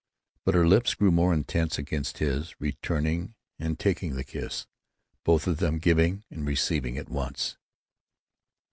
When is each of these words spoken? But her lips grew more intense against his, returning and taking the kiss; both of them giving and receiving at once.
But 0.45 0.55
her 0.55 0.65
lips 0.67 0.95
grew 0.95 1.11
more 1.11 1.31
intense 1.31 1.77
against 1.77 2.17
his, 2.17 2.59
returning 2.59 3.35
and 3.59 3.77
taking 3.77 4.15
the 4.15 4.23
kiss; 4.23 4.65
both 5.23 5.45
of 5.45 5.57
them 5.57 5.77
giving 5.77 6.23
and 6.31 6.43
receiving 6.43 6.97
at 6.97 7.07
once. 7.07 7.55